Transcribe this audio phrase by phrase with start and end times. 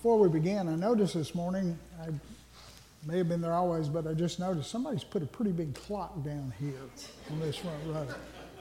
[0.00, 2.06] before we begin, I noticed this morning, I
[3.06, 6.24] may have been there always, but I just noticed somebody's put a pretty big clock
[6.24, 6.80] down here
[7.30, 8.06] on this front row.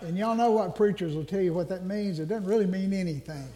[0.01, 2.19] And y'all know what preachers will tell you what that means.
[2.19, 3.47] It doesn't really mean anything.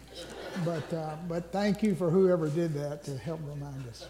[0.64, 4.08] But, uh, but thank you for whoever did that to help remind us.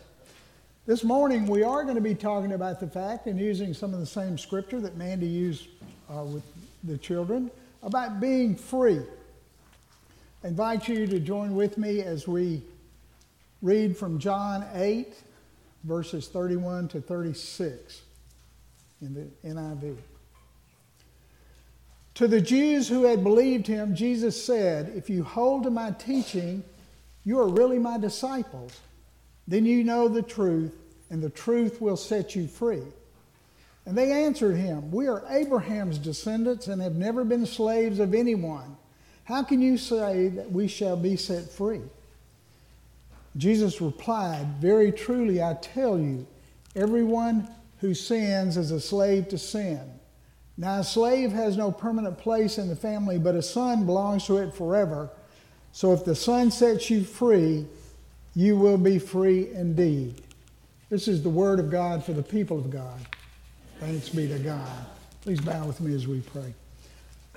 [0.86, 3.98] This morning, we are going to be talking about the fact and using some of
[3.98, 5.66] the same scripture that Mandy used
[6.08, 6.44] uh, with
[6.84, 7.50] the children
[7.82, 9.00] about being free.
[10.44, 12.62] I invite you to join with me as we
[13.64, 15.14] read from John 8,
[15.84, 18.02] verses 31 to 36
[19.00, 19.96] in the NIV.
[22.16, 26.62] To the Jews who had believed him, Jesus said, If you hold to my teaching,
[27.24, 28.78] you are really my disciples.
[29.48, 30.76] Then you know the truth,
[31.08, 32.82] and the truth will set you free.
[33.86, 38.76] And they answered him, We are Abraham's descendants and have never been slaves of anyone.
[39.24, 41.80] How can you say that we shall be set free?
[43.36, 46.26] Jesus replied, Very truly, I tell you,
[46.76, 49.80] everyone who sins is a slave to sin.
[50.56, 54.38] Now, a slave has no permanent place in the family, but a son belongs to
[54.38, 55.10] it forever.
[55.72, 57.66] So if the son sets you free,
[58.36, 60.22] you will be free indeed.
[60.90, 63.00] This is the word of God for the people of God.
[63.80, 64.86] Thanks be to God.
[65.22, 66.54] Please bow with me as we pray.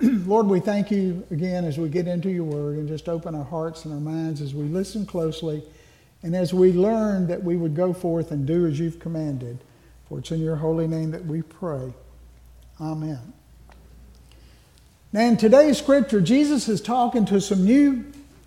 [0.00, 3.44] Lord, we thank you again as we get into your word and just open our
[3.44, 5.64] hearts and our minds as we listen closely
[6.22, 9.58] and as we learn that we would go forth and do as you've commanded.
[10.08, 11.92] For it's in your holy name that we pray.
[12.80, 13.32] Amen.
[15.12, 18.04] Now, in today's scripture, Jesus is talking to some new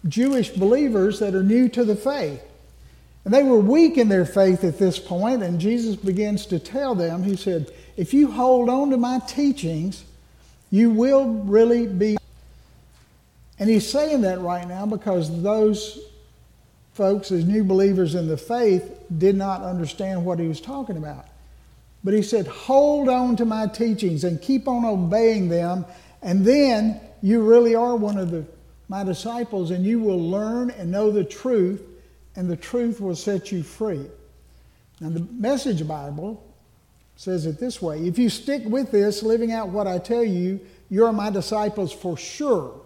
[0.07, 2.43] Jewish believers that are new to the faith.
[3.23, 6.95] And they were weak in their faith at this point, and Jesus begins to tell
[6.95, 10.03] them, He said, If you hold on to my teachings,
[10.71, 12.17] you will really be.
[13.59, 15.99] And He's saying that right now because those
[16.93, 21.25] folks, as new believers in the faith, did not understand what He was talking about.
[22.03, 25.85] But He said, Hold on to my teachings and keep on obeying them,
[26.21, 28.45] and then you really are one of the,
[28.89, 31.81] my disciples, and you will learn and know the truth
[32.35, 34.05] and the truth will set you free.
[34.99, 36.43] Now, the Message Bible
[37.15, 40.59] says it this way If you stick with this, living out what I tell you,
[40.89, 42.79] you are my disciples for sure.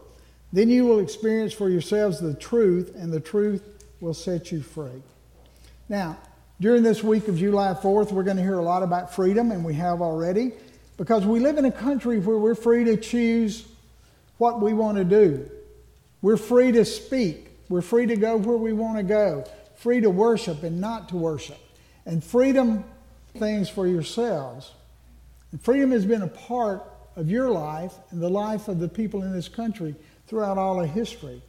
[0.54, 3.64] Then you will experience for yourselves the truth, and the truth
[4.00, 5.04] will set you free.
[5.90, 6.18] Now,
[6.60, 9.64] during this week of July 4th, we're going to hear a lot about freedom, and
[9.64, 10.54] we have already,
[10.98, 13.66] because we live in a country where we're free to choose
[14.38, 15.50] what we want to do.
[16.22, 17.50] We're free to speak.
[17.70, 19.44] We're free to go where we want to go,
[19.76, 21.60] free to worship and not to worship,
[22.06, 22.84] and freedom
[23.38, 24.72] things for yourselves.
[25.52, 26.84] And freedom has been a part
[27.16, 29.96] of your life and the life of the people in this country
[30.28, 31.42] throughout all of history.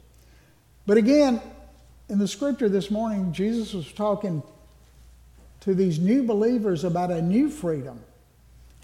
[0.85, 1.41] But again,
[2.09, 4.43] in the scripture this morning, Jesus was talking
[5.61, 7.99] to these new believers about a new freedom.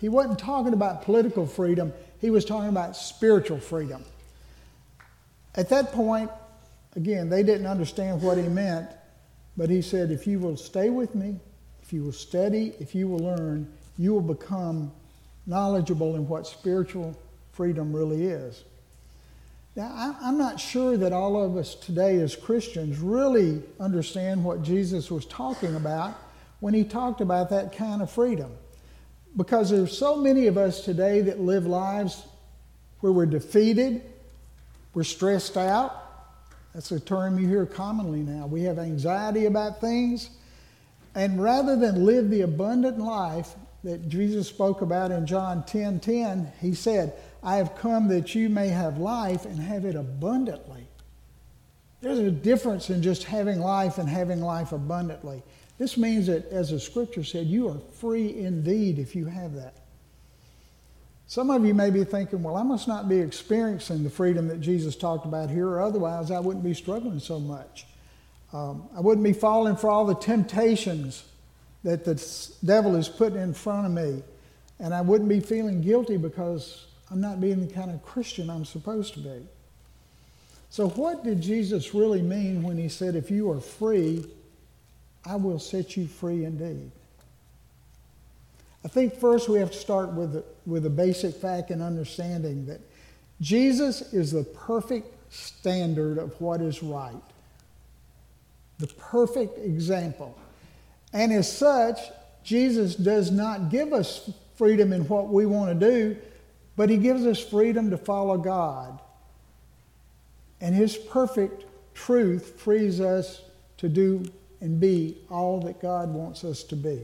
[0.02, 4.04] He wasn't talking about political freedom, he was talking about spiritual freedom.
[5.56, 6.32] At that point,
[6.96, 8.90] Again, they didn't understand what he meant,
[9.58, 11.36] but he said, If you will stay with me,
[11.82, 14.92] if you will study, if you will learn, you will become
[15.46, 17.18] knowledgeable in what spiritual
[17.52, 18.64] freedom really is.
[19.76, 25.10] Now, I'm not sure that all of us today as Christians really understand what Jesus
[25.10, 26.16] was talking about
[26.60, 28.52] when he talked about that kind of freedom.
[29.36, 32.24] Because there's so many of us today that live lives
[33.00, 34.04] where we're defeated,
[34.94, 36.04] we're stressed out,
[36.74, 38.48] that's a term you hear commonly now.
[38.48, 40.30] We have anxiety about things.
[41.16, 46.52] And rather than live the abundant life that Jesus spoke about in John 10 10,
[46.62, 50.88] he said, I have come that you may have life and have it abundantly.
[52.02, 55.44] There's a difference in just having life and having life abundantly.
[55.78, 59.76] This means that, as the scripture said, you are free indeed if you have that.
[61.28, 64.62] Some of you may be thinking, well, I must not be experiencing the freedom that
[64.62, 67.88] Jesus talked about here, or otherwise I wouldn't be struggling so much.
[68.52, 71.24] Um, I wouldn't be falling for all the temptations
[71.84, 72.24] that the
[72.64, 74.24] devil is putting in front of me,
[74.80, 78.66] and I wouldn't be feeling guilty because I'm not being the kind of Christian I'm
[78.66, 79.46] supposed to be.
[80.72, 84.26] So, what did Jesus really mean when he said, If you are free,
[85.24, 86.90] I will set you free indeed?
[88.84, 92.66] I think first we have to start with a, with a basic fact and understanding
[92.66, 92.82] that
[93.40, 97.14] Jesus is the perfect standard of what is right,
[98.80, 100.36] the perfect example.
[101.14, 102.00] And as such,
[102.44, 106.18] Jesus does not give us freedom in what we want to do,
[106.76, 109.00] but he gives us freedom to follow God.
[110.62, 113.42] And his perfect truth frees us
[113.78, 114.26] to do
[114.62, 117.02] and be all that God wants us to be.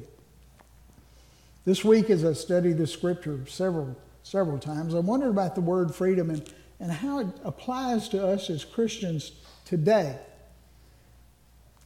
[1.65, 5.93] This week, as I studied the scripture several, several times, I wondered about the word
[5.93, 9.33] freedom and, and how it applies to us as Christians
[9.65, 10.15] today.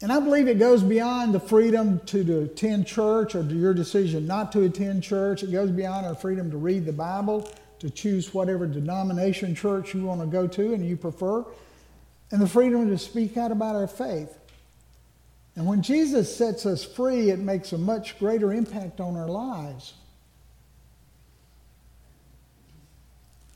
[0.03, 4.27] And I believe it goes beyond the freedom to, attend church or to your decision
[4.27, 5.43] not to attend church.
[5.43, 7.49] It goes beyond our freedom to read the Bible,
[7.83, 11.43] to choose whatever denomination church you want to go to and you prefer,
[12.31, 14.33] and the freedom to speak out about our faith.
[15.57, 19.95] And when Jesus sets us free, it makes a much greater impact on our lives.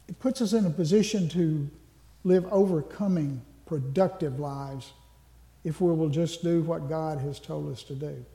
[0.10, 1.70] It puts us in a position to
[2.26, 4.92] live overcoming, productive lives
[5.64, 8.26] if we will just do what God has told us to do.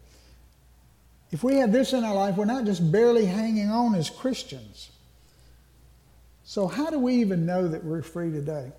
[1.31, 4.89] If we have this in our life, we're not just barely hanging on as Christians.
[6.45, 8.73] So, how do we even know that we're free today?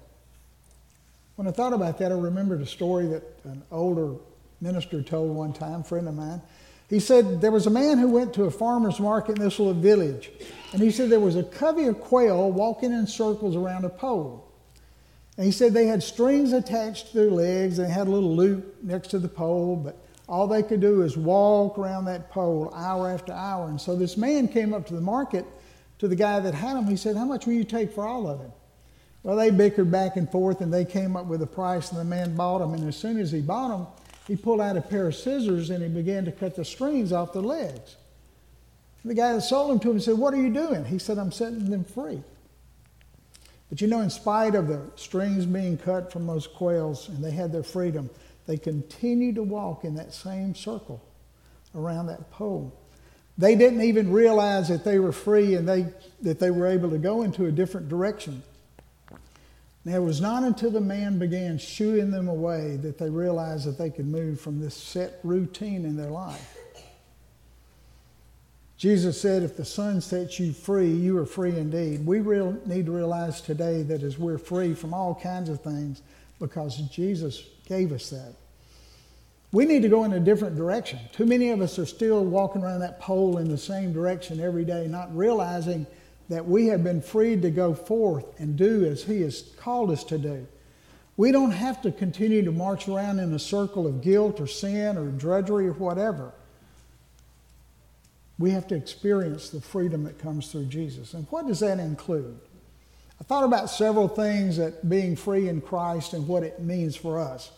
[1.36, 4.16] When I thought about that, I remembered a story that an older
[4.62, 6.42] minister told one time, a friend of mine.
[6.90, 9.74] He said there was a man who went to a farmer's market in this little
[9.74, 10.30] village,
[10.74, 14.48] and he said there was a covey of quail walking in circles around a pole.
[15.38, 18.84] And he said they had strings attached to their legs and had a little loop
[18.84, 19.98] next to the pole, but
[20.30, 23.68] all they could do is walk around that pole hour after hour.
[23.68, 25.46] And so this man came up to the market
[26.04, 26.86] to the guy that had them.
[26.86, 28.52] He said, How much will you take for all of them?
[29.24, 32.04] Well, they bickered back and forth and they came up with a price, and the
[32.04, 32.74] man bought them.
[32.74, 33.88] And as soon as he bought them,
[34.28, 37.32] he pulled out a pair of scissors and he began to cut the strings off
[37.32, 37.96] the legs.
[39.06, 40.84] The guy that sold them to him said, What are you doing?
[40.84, 42.22] He said, I'm setting them free.
[43.70, 47.32] But you know, in spite of the strings being cut from those quails and they
[47.32, 48.10] had their freedom,
[48.46, 51.02] they continued to walk in that same circle
[51.74, 52.78] around that pole.
[53.38, 55.88] They didn't even realize that they were free and they,
[56.22, 58.44] that they were able to go into a different direction.
[59.86, 63.78] Now, it was not until the man began shooing them away that they realized that
[63.78, 66.58] they could move from this set routine in their life.
[68.78, 72.06] Jesus said, If the Son sets you free, you are free indeed.
[72.06, 76.02] We real, need to realize today that as we're free from all kinds of things,
[76.40, 78.34] because Jesus gave us that.
[79.54, 81.00] We need to go in a different direction.
[81.12, 84.66] Too many of us are still walking around that pole in the same direction every
[84.66, 85.86] day, not realizing
[86.30, 90.04] that we have been freed to go forth and do as He has called us
[90.06, 90.48] to do.
[91.18, 94.98] We don't have to continue to march around in a circle of guilt or sin
[94.98, 96.32] or drudgery or whatever.
[98.40, 101.14] We have to experience the freedom that comes through Jesus.
[101.14, 102.40] And what does that include?
[103.22, 107.20] I thought about several things that being free in Christ and what it means for
[107.20, 107.52] us.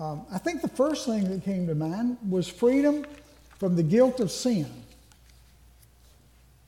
[0.00, 3.04] Um, I think the first thing that came to mind was freedom
[3.58, 4.66] from the guilt of sin.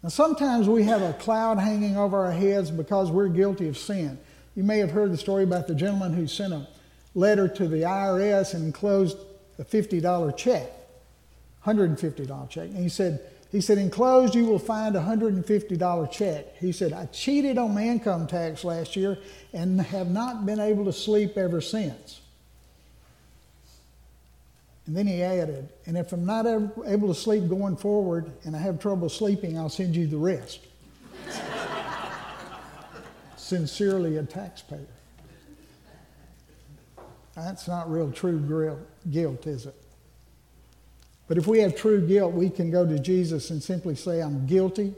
[0.03, 4.19] Now, sometimes we have a cloud hanging over our heads because we're guilty of sin.
[4.55, 6.69] You may have heard the story about the gentleman who sent a
[7.15, 9.17] letter to the IRS and enclosed
[9.59, 10.71] a $50 check.
[11.65, 12.65] $150 check.
[12.65, 16.57] And he said, he said, enclosed you will find a $150 check.
[16.59, 19.17] He said, I cheated on my income tax last year
[19.53, 22.21] and have not been able to sleep ever since.
[24.87, 28.59] And then he added, and if I'm not able to sleep going forward and I
[28.59, 30.61] have trouble sleeping, I'll send you the rest.
[33.37, 34.87] Sincerely, a taxpayer.
[37.35, 38.39] That's not real true
[39.11, 39.75] guilt, is it?
[41.27, 44.47] But if we have true guilt, we can go to Jesus and simply say, I'm
[44.47, 44.95] guilty,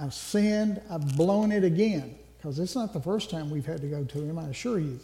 [0.00, 2.14] I've sinned, I've blown it again.
[2.36, 4.98] Because it's not the first time we've had to go to Him, I assure you.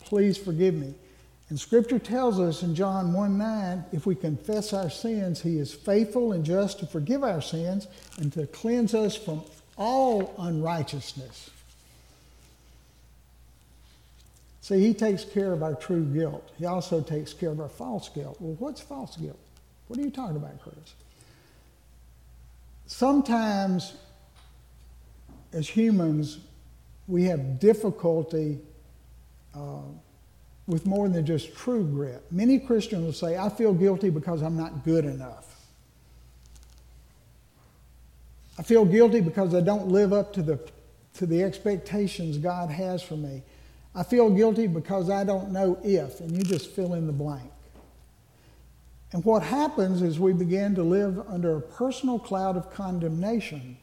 [0.00, 0.94] Please forgive me.
[1.50, 5.74] And Scripture tells us in John 1 9, if we confess our sins, He is
[5.74, 7.88] faithful and just to forgive our sins
[8.18, 9.42] and to cleanse us from
[9.76, 11.50] all unrighteousness.
[14.60, 16.48] See, He takes care of our true guilt.
[16.56, 18.36] He also takes care of our false guilt.
[18.38, 19.38] Well, what's false guilt?
[19.88, 20.94] What are you talking about, Curtis?
[22.86, 23.94] Sometimes,
[25.52, 26.38] as humans,
[27.08, 28.60] we have difficulty
[29.52, 29.80] uh,
[30.66, 32.22] with more than just true grit.
[32.30, 35.46] Many Christians will say, I feel guilty because I'm not good enough.
[38.58, 40.60] I feel guilty because I don't live up to the,
[41.14, 43.42] to the expectations God has for me.
[43.94, 47.50] I feel guilty because I don't know if, and you just fill in the blank.
[49.12, 53.76] And what happens is we begin to live under a personal cloud of condemnation.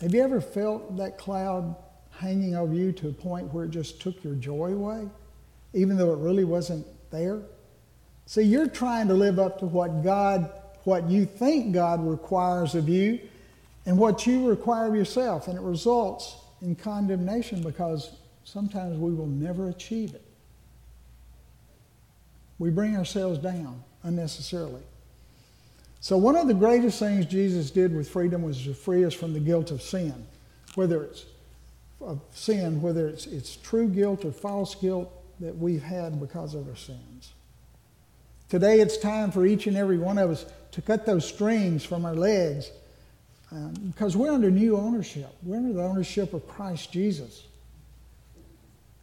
[0.00, 1.74] Have you ever felt that cloud
[2.18, 5.08] hanging over you to a point where it just took your joy away,
[5.76, 7.42] even though it really wasn't there?
[8.24, 10.50] See, you're trying to live up to what God,
[10.84, 13.20] what you think God requires of you,
[13.84, 18.10] and what you require of yourself, and it results in condemnation because
[18.44, 20.24] sometimes we will never achieve it.
[22.58, 23.84] We bring ourselves down.
[24.02, 24.82] unnecessarily.
[26.00, 29.32] So, one of the greatest things Jesus did with freedom was to free us from
[29.32, 30.26] the guilt of sin,
[30.74, 31.26] whether it's
[32.00, 36.68] of sin, whether it's, it's true guilt or false guilt that we've had because of
[36.68, 37.32] our sins.
[38.48, 42.04] Today, it's time for each and every one of us to cut those strings from
[42.04, 42.70] our legs
[43.50, 45.34] um, because we're under new ownership.
[45.42, 47.44] We're under the ownership of Christ Jesus.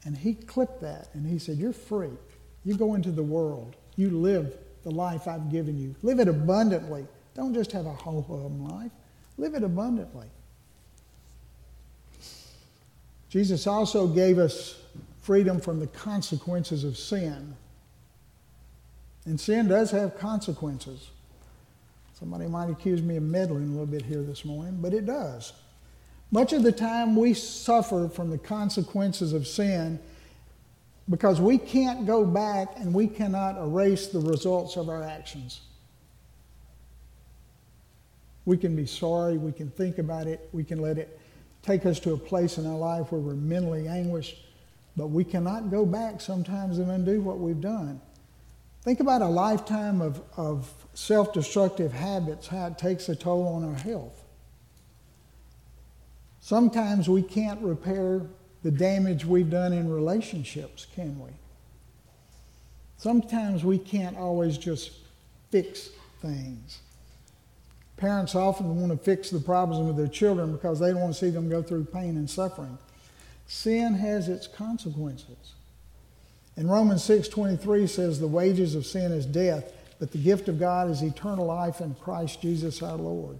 [0.05, 2.11] And He clipped that and He said, You're free.
[2.65, 3.75] You go into the world.
[3.95, 5.95] You live the life I've given you.
[6.03, 7.05] Live it abundantly.
[7.35, 8.91] Don't just have a ho hum life,
[9.37, 10.27] live it abundantly.
[13.29, 14.79] Jesus also gave us
[15.23, 17.55] freedom from the consequences of sin.
[19.25, 21.09] And sin does have consequences.
[22.19, 25.53] Somebody might accuse me of meddling a little bit here this morning, but it does.
[26.29, 29.97] Much of the time we suffer from the consequences of sin
[31.09, 35.61] because we can't go back and we cannot erase the results of our actions.
[38.45, 41.17] We can be sorry, we can think about it, we can let it
[41.61, 44.37] take us to a place in our life where we're mentally anguished,
[44.95, 47.99] but we cannot go back sometimes and undo what we've done.
[48.83, 53.63] Think about a lifetime of, of self destructive habits, how it takes a toll on
[53.63, 54.23] our health.
[56.41, 58.21] Sometimes we can't repair
[58.63, 61.29] the damage we've done in relationships, can we?
[62.97, 64.91] Sometimes we can't always just
[65.49, 65.89] fix
[66.21, 66.79] things.
[67.95, 71.19] Parents often want to fix the problems with their children because they don't want to
[71.19, 72.77] see them go through pain and suffering.
[73.47, 75.53] Sin has its consequences.
[76.55, 80.89] And Romans 6:23 says the wages of sin is death, but the gift of God
[80.89, 83.39] is eternal life in Christ Jesus our Lord.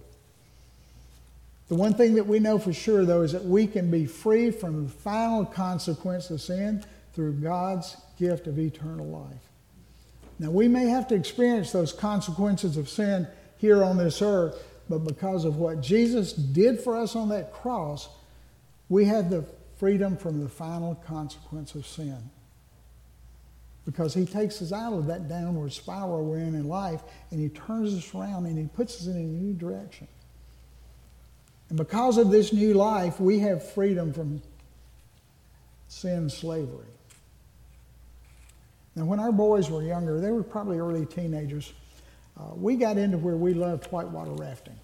[1.68, 4.50] The one thing that we know for sure, though, is that we can be free
[4.50, 6.84] from the final consequence of sin
[7.14, 9.50] through God's gift of eternal life.
[10.38, 14.98] Now, we may have to experience those consequences of sin here on this earth, but
[14.98, 18.08] because of what Jesus did for us on that cross,
[18.88, 19.44] we have the
[19.76, 22.30] freedom from the final consequence of sin.
[23.84, 27.48] Because he takes us out of that downward spiral we're in in life and he
[27.50, 30.08] turns us around and he puts us in a new direction.
[31.68, 34.42] And because of this new life, we have freedom from
[35.88, 36.86] sin slavery.
[38.96, 41.72] Now, when our boys were younger, they were probably early teenagers,
[42.38, 44.78] uh, we got into where we loved whitewater rafting.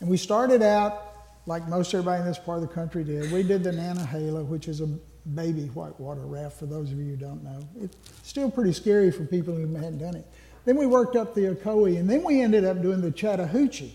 [0.00, 1.09] And we started out
[1.46, 3.32] like most everybody in this part of the country did.
[3.32, 4.86] We did the Nantahala, which is a
[5.34, 7.60] baby whitewater raft, for those of you who don't know.
[7.80, 10.26] It's still pretty scary for people who hadn't done it.
[10.64, 13.94] Then we worked up the Ocoee, and then we ended up doing the Chattahoochee.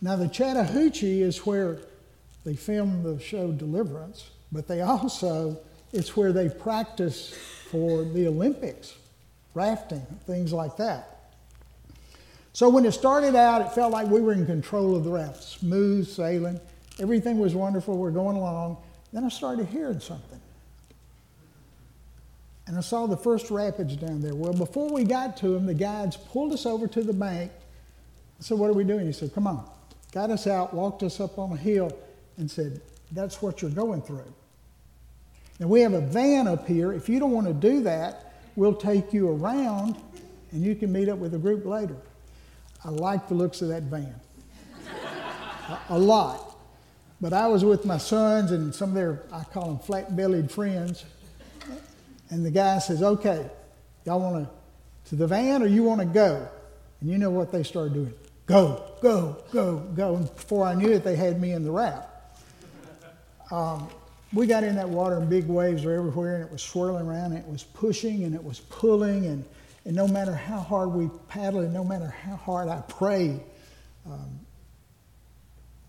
[0.00, 1.78] Now, the Chattahoochee is where
[2.44, 5.58] they filmed the show Deliverance, but they also,
[5.92, 7.36] it's where they practice
[7.70, 8.94] for the Olympics,
[9.54, 11.17] rafting, things like that.
[12.58, 15.44] So when it started out, it felt like we were in control of the raft,
[15.44, 16.58] smooth sailing.
[16.98, 17.96] Everything was wonderful.
[17.96, 18.78] We're going along.
[19.12, 20.40] Then I started hearing something.
[22.66, 24.34] And I saw the first rapids down there.
[24.34, 27.52] Well, before we got to them, the guides pulled us over to the bank.
[28.40, 29.06] I said, What are we doing?
[29.06, 29.64] He said, Come on
[30.10, 31.96] got us out, walked us up on a hill,
[32.38, 32.80] and said,
[33.12, 34.34] That's what you're going through.
[35.60, 36.92] Now, we have a van up here.
[36.92, 39.96] If you don't want to do that, we'll take you around
[40.50, 41.96] and you can meet up with a group later.
[42.84, 44.14] I like the looks of that van
[45.68, 46.56] a, a lot.
[47.20, 50.50] But I was with my sons and some of their, I call them flat bellied
[50.50, 51.04] friends.
[52.30, 53.48] And the guy says, Okay,
[54.04, 54.50] y'all want to
[55.10, 56.46] to the van or you want to go?
[57.00, 58.14] And you know what they started doing?
[58.48, 60.16] go, go, go, go.
[60.16, 62.08] And before I knew it, they had me in the raft.
[63.52, 63.88] Um,
[64.32, 67.32] we got in that water and big waves were everywhere and it was swirling around
[67.32, 69.44] and it was pushing and it was pulling and,
[69.88, 73.40] and no matter how hard we paddled and no matter how hard I prayed,
[74.04, 74.38] um,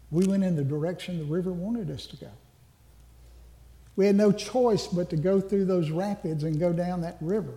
[0.09, 2.31] we went in the direction the river wanted us to go.
[3.97, 7.55] We had no choice but to go through those rapids and go down that river.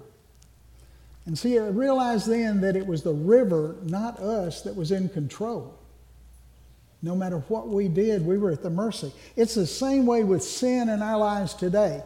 [1.27, 5.11] And see, I realized then that it was the river, not us, that was in
[5.11, 5.79] control.
[7.03, 9.13] No matter what we did, we were at the mercy.
[9.37, 12.03] It's the same way with sin in our lives today.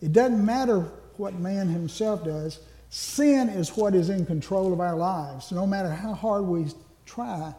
[0.00, 0.80] It doesn't matter
[1.18, 2.58] what man himself does,
[2.90, 5.52] sin is what is in control of our lives.
[5.52, 6.66] No matter how hard we
[7.04, 7.54] try,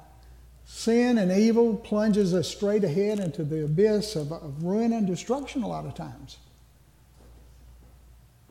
[0.65, 5.63] sin and evil plunges us straight ahead into the abyss of, of ruin and destruction
[5.63, 6.37] a lot of times.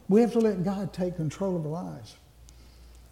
[0.09, 2.16] We have to let God take control of our lives.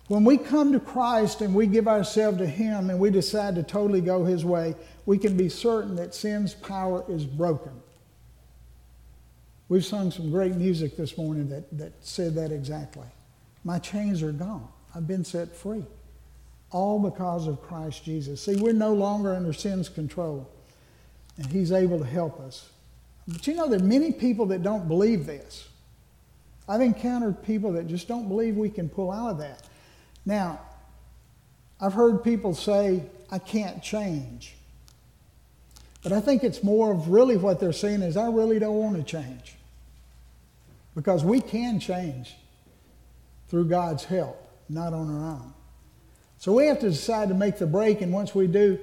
[0.09, 3.63] When we come to Christ and we give ourselves to Him and we decide to
[3.63, 4.75] totally go His way,
[5.07, 7.73] we can be certain that sin's power is broken.
[9.69, 13.07] We've sung some great music this morning that, that said that exactly.
[13.65, 14.69] My chains are gone.
[14.95, 15.85] I've been set free.
[16.71, 18.43] All because of Christ Jesus.
[18.43, 20.49] See, we're no longer under sin's control,
[21.37, 22.71] and He's able to help us.
[23.27, 25.69] But you know, there are many people that don't believe this.
[26.69, 29.63] I've encountered people that just don't believe we can pull out of that.
[30.27, 30.61] Now,
[31.81, 34.55] I've heard people say, I can't change.
[36.03, 38.97] But I think it's more of really what they're saying is, I really don't want
[38.97, 39.55] to change.
[40.95, 42.37] Because we can change
[43.49, 45.53] through God's help, not on our own.
[46.39, 48.79] So we have to decide to make the break, and once we do,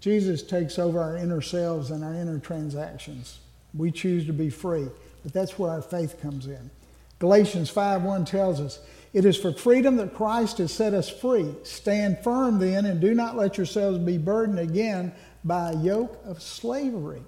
[0.00, 3.38] Jesus takes over our inner selves and our inner transactions.
[3.74, 4.88] We choose to be free,
[5.22, 6.70] but that's where our faith comes in.
[7.18, 8.78] Galatians 5:1 tells us,
[9.12, 11.54] "It is for freedom that Christ has set us free.
[11.64, 15.12] Stand firm then and do not let yourselves be burdened again
[15.44, 17.22] by a yoke of slavery."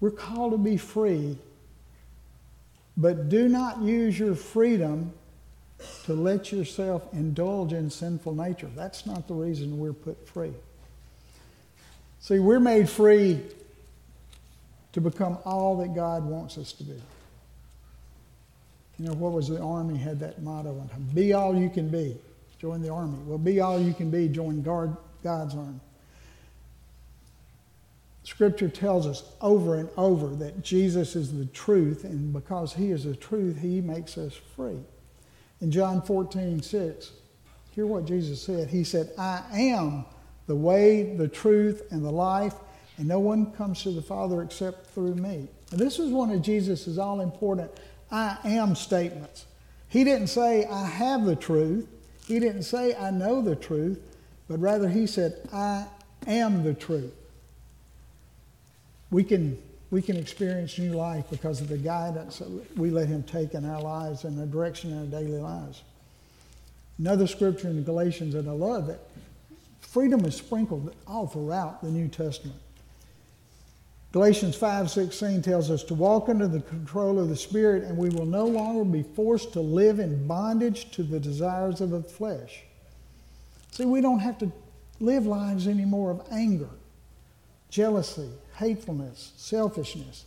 [0.00, 1.38] We're called to be free,
[3.00, 5.12] but do not use your freedom
[6.04, 8.68] to let yourself indulge in sinful nature.
[8.76, 10.52] That's not the reason we're put free.
[12.20, 13.40] See, we're made free
[14.92, 17.00] to become all that God wants us to be.
[18.98, 21.08] You know, what was the army had that motto time?
[21.14, 22.18] Be all you can be.
[22.60, 23.16] Join the army.
[23.24, 24.28] Well, be all you can be.
[24.28, 25.80] Join God, God's army.
[28.22, 33.04] Scripture tells us over and over that Jesus is the truth, and because he is
[33.04, 34.78] the truth, he makes us free.
[35.60, 37.12] In John 14, 6,
[37.72, 38.68] hear what Jesus said.
[38.68, 40.04] He said, I am
[40.46, 42.54] the way, the truth, and the life,
[42.98, 45.48] and no one comes to the Father except through me.
[45.70, 47.70] This is one of Jesus' all important
[48.10, 49.46] I am statements.
[49.88, 51.86] He didn't say, I have the truth.
[52.26, 54.00] He didn't say, I know the truth,
[54.48, 55.86] but rather he said, I
[56.26, 57.14] am the truth.
[59.10, 59.58] We can
[59.90, 63.64] we can experience new life because of the guidance that we let Him take in
[63.64, 65.82] our lives and the direction in our daily lives.
[66.98, 69.00] Another scripture in Galatians that I love that
[69.80, 72.60] freedom is sprinkled all throughout the New Testament.
[74.12, 78.26] Galatians 5:16 tells us to walk under the control of the Spirit and we will
[78.26, 82.64] no longer be forced to live in bondage to the desires of the flesh.
[83.70, 84.50] See, we don't have to
[84.98, 86.70] live lives anymore of anger,
[87.70, 90.24] jealousy, hatefulness, selfishness.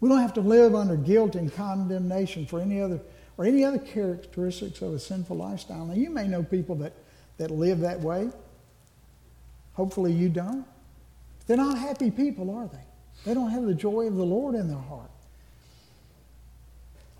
[0.00, 3.00] We don't have to live under guilt and condemnation for any other
[3.38, 5.84] or any other characteristics of a sinful lifestyle.
[5.86, 6.94] Now, you may know people that,
[7.36, 8.30] that live that way.
[9.74, 10.64] Hopefully, you don't.
[11.46, 12.84] They're not happy people, are they?
[13.24, 15.10] They don't have the joy of the Lord in their heart.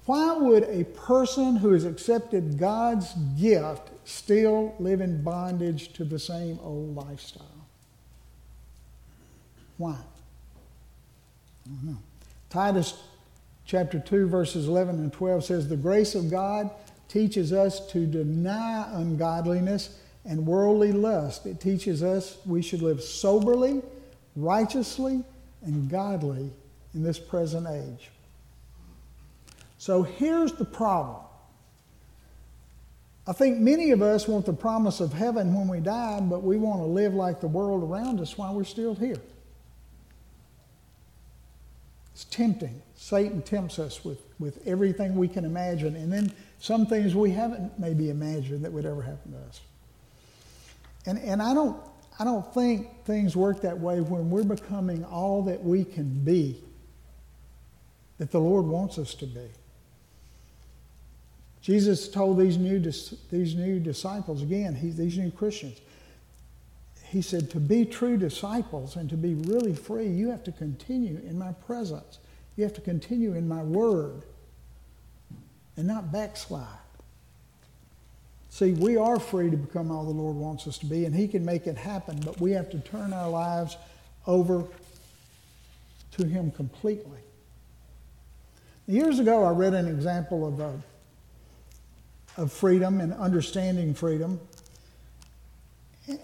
[0.06, 6.18] Why would a person who has accepted God's gift still live in bondage to the
[6.18, 7.55] same old lifestyle?
[9.78, 9.96] Why?
[12.48, 13.02] Titus
[13.64, 16.70] chapter 2, verses 11 and 12 says, The grace of God
[17.08, 21.46] teaches us to deny ungodliness and worldly lust.
[21.46, 23.82] It teaches us we should live soberly,
[24.34, 25.22] righteously,
[25.62, 26.50] and godly
[26.94, 28.10] in this present age.
[29.78, 31.22] So here's the problem.
[33.26, 36.56] I think many of us want the promise of heaven when we die, but we
[36.56, 39.20] want to live like the world around us while we're still here.
[42.16, 42.80] It's tempting.
[42.94, 47.78] Satan tempts us with, with everything we can imagine, and then some things we haven't
[47.78, 49.60] maybe imagined that would ever happen to us.
[51.04, 51.78] And, and I, don't,
[52.18, 56.58] I don't think things work that way when we're becoming all that we can be,
[58.16, 59.50] that the Lord wants us to be.
[61.60, 62.78] Jesus told these new,
[63.30, 65.82] these new disciples, again, he, these new Christians,
[67.16, 71.18] he said, to be true disciples and to be really free, you have to continue
[71.26, 72.18] in my presence.
[72.56, 74.20] You have to continue in my word
[75.78, 76.66] and not backslide.
[78.50, 81.26] See, we are free to become all the Lord wants us to be, and He
[81.26, 83.78] can make it happen, but we have to turn our lives
[84.26, 84.64] over
[86.18, 87.20] to Him completely.
[88.86, 90.72] Years ago, I read an example of, uh,
[92.36, 94.38] of freedom and understanding freedom.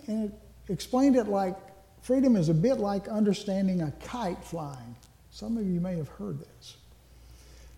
[0.07, 0.33] And it
[0.69, 1.57] explained it like
[2.03, 4.97] freedom is a bit like understanding a kite flying.
[5.31, 6.77] Some of you may have heard this.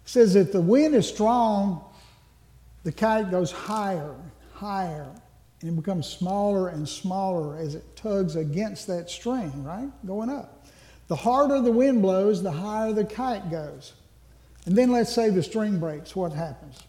[0.04, 1.84] It says if the wind is strong,
[2.82, 4.14] the kite goes higher,
[4.52, 5.08] higher,
[5.60, 9.88] and it becomes smaller and smaller as it tugs against that string, right?
[10.06, 10.66] Going up.
[11.08, 13.92] The harder the wind blows, the higher the kite goes.
[14.66, 16.16] And then let's say the string breaks.
[16.16, 16.82] What happens?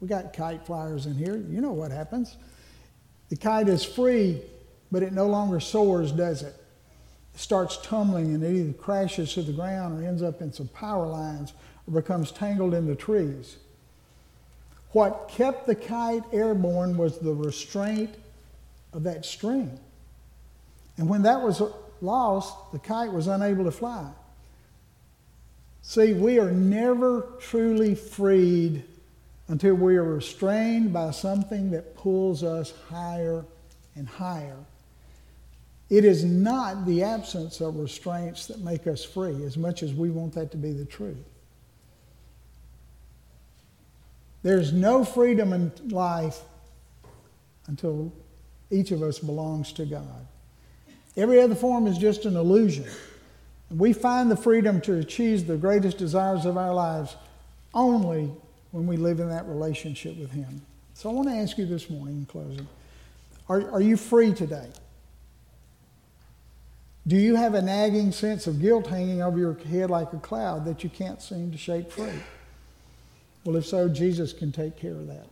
[0.00, 1.36] We got kite flyers in here.
[1.36, 2.36] You know what happens.
[3.28, 4.40] The kite is free
[4.90, 6.54] but it no longer soars, does it?
[7.34, 10.68] It starts tumbling and it either crashes to the ground or ends up in some
[10.68, 11.52] power lines
[11.86, 13.56] or becomes tangled in the trees.
[14.92, 18.14] What kept the kite airborne was the restraint
[18.92, 19.78] of that string.
[20.96, 21.62] And when that was
[22.00, 24.10] lost, the kite was unable to fly.
[25.82, 28.84] See, we are never truly freed
[29.48, 33.44] until we are restrained by something that pulls us higher
[33.94, 34.56] and higher.
[35.90, 40.10] It is not the absence of restraints that make us free, as much as we
[40.10, 41.16] want that to be the truth.
[44.42, 46.40] There's no freedom in life
[47.66, 48.12] until
[48.70, 50.26] each of us belongs to God.
[51.16, 52.86] Every other form is just an illusion.
[53.70, 57.16] We find the freedom to achieve the greatest desires of our lives
[57.74, 58.30] only
[58.70, 60.62] when we live in that relationship with Him.
[60.94, 62.66] So I want to ask you this morning in closing
[63.48, 64.68] are, are you free today?
[67.08, 70.66] Do you have a nagging sense of guilt hanging over your head like a cloud
[70.66, 72.20] that you can't seem to shake free?
[73.44, 75.26] Well, if so, Jesus can take care of that.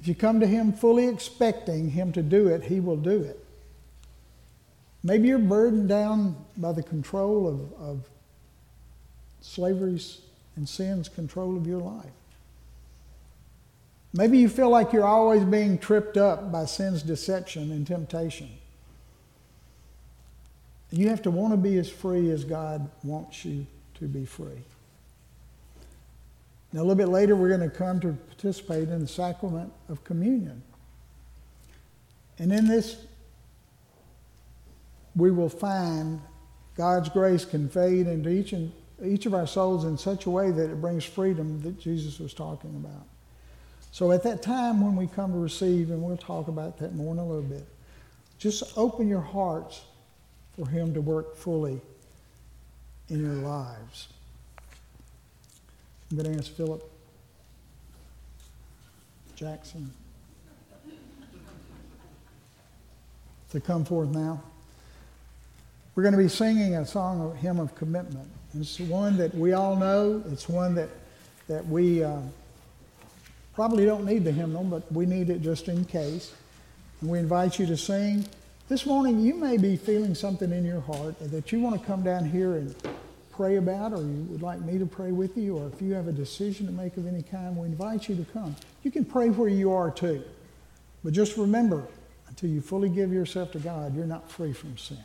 [0.00, 3.44] If you come to Him fully expecting Him to do it, He will do it.
[5.04, 8.08] Maybe you're burdened down by the control of, of
[9.40, 10.18] slavery's
[10.56, 12.10] and sin's control of your life.
[14.12, 18.48] Maybe you feel like you're always being tripped up by sin's deception and temptation.
[20.90, 24.62] You have to want to be as free as God wants you to be free.
[26.72, 30.04] Now, a little bit later, we're going to come to participate in the sacrament of
[30.04, 30.62] communion.
[32.38, 33.04] And in this,
[35.16, 36.20] we will find
[36.76, 38.72] God's grace conveyed into each, and,
[39.04, 42.34] each of our souls in such a way that it brings freedom that Jesus was
[42.34, 43.06] talking about.
[43.90, 47.12] So, at that time when we come to receive, and we'll talk about that more
[47.14, 47.66] in a little bit,
[48.38, 49.80] just open your hearts
[50.58, 51.80] for Him to work fully
[53.08, 54.08] in your lives.
[56.10, 56.82] I'm going to ask Philip
[59.36, 59.90] Jackson
[63.50, 64.42] to come forth now.
[65.94, 68.28] We're going to be singing a song, a hymn of commitment.
[68.58, 70.22] It's one that we all know.
[70.30, 70.88] It's one that,
[71.46, 72.20] that we uh,
[73.54, 76.34] probably don't need the hymnal, but we need it just in case.
[77.00, 78.24] And we invite you to sing.
[78.68, 82.02] This morning, you may be feeling something in your heart that you want to come
[82.02, 82.76] down here and
[83.32, 86.06] pray about, or you would like me to pray with you, or if you have
[86.06, 88.54] a decision to make of any kind, we invite you to come.
[88.82, 90.22] You can pray where you are too.
[91.02, 91.88] But just remember,
[92.28, 94.98] until you fully give yourself to God, you're not free from sin.